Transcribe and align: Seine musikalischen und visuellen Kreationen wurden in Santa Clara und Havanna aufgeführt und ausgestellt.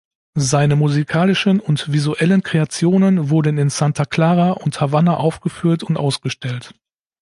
Seine 0.39 0.75
musikalischen 0.75 1.59
und 1.59 1.91
visuellen 1.91 2.41
Kreationen 2.41 3.29
wurden 3.29 3.59
in 3.59 3.69
Santa 3.69 4.03
Clara 4.03 4.49
und 4.53 4.81
Havanna 4.81 5.17
aufgeführt 5.17 5.83
und 5.83 5.95
ausgestellt. 5.95 6.73